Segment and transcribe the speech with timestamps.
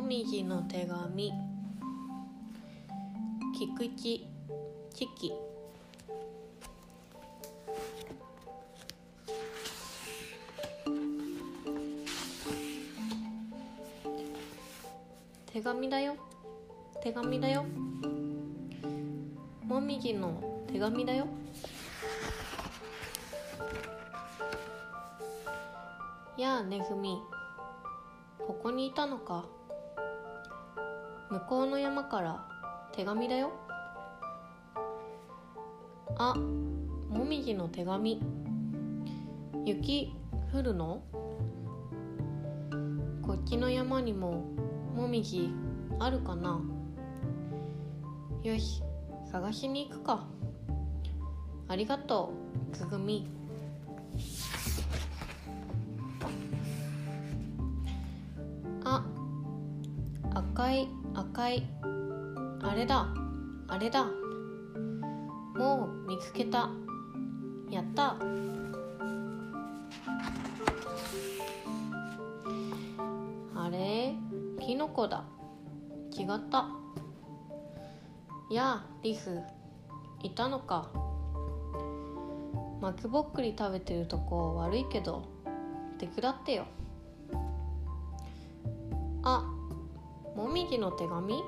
[0.00, 1.32] もみじの手紙。
[3.52, 4.20] 菊池
[4.94, 5.32] チキ。
[15.52, 16.14] 手紙だよ。
[17.02, 17.64] 手紙だよ。
[19.64, 21.26] もみじの手紙だよ。
[26.36, 27.18] やあねぐみ。
[28.46, 29.57] ここにいたのか。
[31.30, 32.46] 向こうの山から
[32.92, 33.52] 手紙だよ。
[36.16, 38.22] あもみじの手紙。
[39.66, 40.14] 雪
[40.52, 41.02] 降るの？
[43.22, 44.42] こっちの山にも
[44.96, 45.52] もみじ
[45.98, 46.62] あるかな？
[48.42, 48.82] よし
[49.30, 50.26] 探しに行くか。
[51.68, 52.32] ありがと
[52.72, 53.30] うつぐみ。
[60.38, 61.66] 赤い赤い
[62.62, 63.08] あれだ。
[63.66, 64.04] あれだ。
[65.56, 66.70] もう見つけた。
[67.68, 68.16] やった。
[73.56, 74.14] あれ？
[74.60, 75.24] キノコだ。
[76.16, 76.68] 違った。
[78.48, 79.40] やあリス
[80.22, 80.88] いたのか。
[82.80, 85.24] 松ぼっくり食べてるとこ悪いけど。
[85.98, 86.64] 手伝ってよ。
[89.24, 89.57] あ
[90.38, 91.42] もみじの手紙？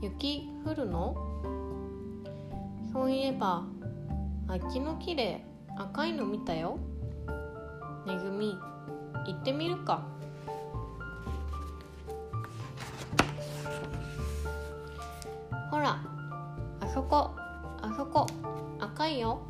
[0.00, 1.14] 雪降るの？
[2.90, 3.64] そういえば
[4.48, 5.44] あっちの木で
[5.76, 6.78] 赤いの見たよ。
[8.06, 8.56] ねぐみ
[9.26, 10.06] 行ってみるか。
[15.70, 16.02] ほら
[16.80, 17.32] あそこ
[17.82, 18.26] あそこ
[18.78, 19.42] 赤いよ。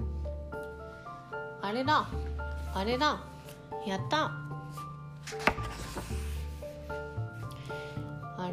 [1.63, 2.09] あれだ
[2.75, 3.21] あれだ
[3.87, 4.33] やった。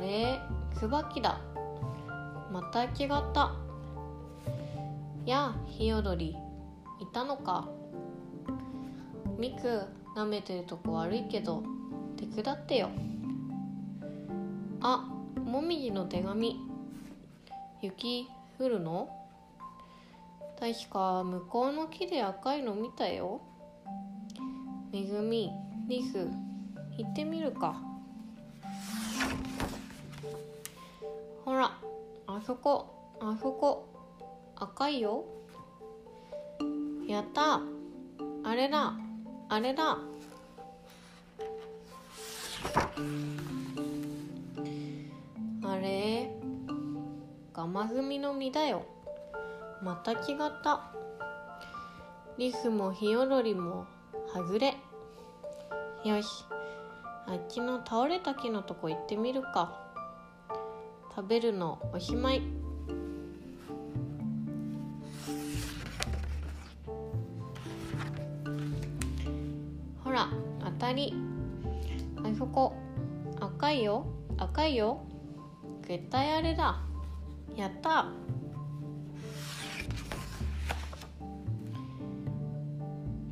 [0.08, 0.40] あれ
[0.80, 1.42] 椿だ。
[2.50, 3.52] また違った。
[5.26, 6.34] やあひよどり
[7.02, 7.68] いたのか。
[9.38, 9.84] みく
[10.16, 11.62] 舐めてるとこ悪いけど
[12.16, 12.90] 手伝ってよ。
[14.80, 15.10] あ
[15.44, 16.58] もみじの手紙。
[17.82, 19.10] 雪降るの？
[20.58, 23.42] 確か向こうの木で赤いの見たよ。
[24.94, 25.52] めぐみ
[25.90, 26.30] リス
[26.98, 27.76] 行ってみるか。
[31.46, 31.78] ほら
[32.28, 33.88] あそこあそこ
[34.56, 35.24] 赤いよ。
[37.08, 37.62] やった。
[38.44, 38.96] あれだ。
[39.50, 40.00] あれだ。
[45.64, 46.32] あれ
[47.54, 48.86] ガマグミの実だよ。
[49.84, 50.92] また違った。
[52.38, 53.86] リスもヒヨドリも
[54.34, 54.76] はぐれ。
[56.04, 56.46] よし。
[57.28, 59.87] あっちの倒れた木のとこ行ってみるか。
[61.18, 62.44] 食べるのおしまい。
[70.04, 70.30] ほら
[70.64, 71.16] 当たり。
[72.24, 72.76] あそこ。
[73.40, 74.06] 赤いよ。
[74.38, 75.02] 赤いよ。
[75.88, 76.84] 絶対あれだ。
[77.56, 78.12] やった。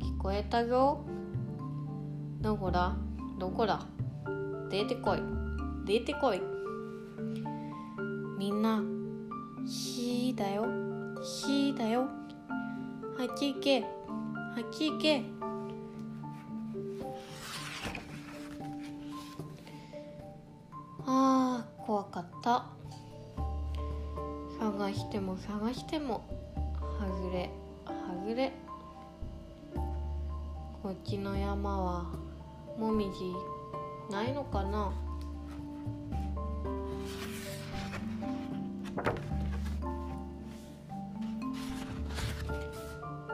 [0.00, 1.04] 聞こえたぞ。
[2.40, 2.96] どこだ？
[3.38, 3.86] どこだ？
[4.70, 5.20] 出てこい。
[5.86, 6.55] 出てこい。
[8.38, 8.82] みんな
[9.66, 10.66] しだよ。
[11.22, 12.06] しだよ。
[13.18, 13.86] あっち行けあ
[14.60, 15.24] っち行け
[21.06, 22.66] あー怖かった。
[24.60, 26.24] 探しても探しても
[27.00, 27.50] はぐれ
[27.86, 27.92] は
[28.26, 28.52] ぐれ。
[30.82, 32.06] こっちの山は
[32.78, 33.10] もみじ
[34.14, 34.92] ないのかな？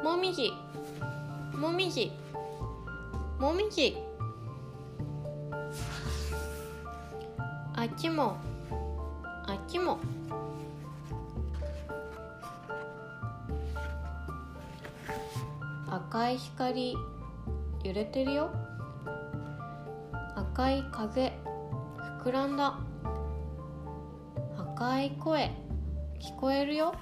[0.02, 0.52] もみじ。
[1.54, 2.10] もみじ。
[3.38, 3.96] もみじ。
[7.76, 8.36] あっちも。
[9.46, 10.00] あっちも。
[15.88, 16.96] 赤い光。
[17.84, 18.50] 揺れてるよ。
[20.34, 21.32] 赤い風。
[22.24, 22.78] 膨らんだ。
[24.58, 25.61] 赤い声。
[26.22, 26.94] 聞こえるよ。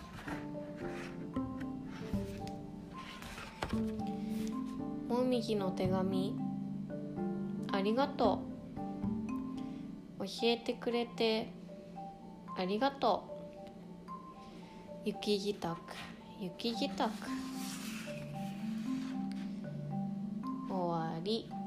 [5.10, 6.34] もみじの手紙。
[7.70, 8.40] ありがと
[10.18, 10.24] う。
[10.24, 11.52] 教えてくれて。
[12.56, 13.24] ありがと
[14.06, 14.10] う。
[15.04, 15.76] 雪支度
[16.40, 17.10] 雪支度
[20.70, 21.59] 終わり。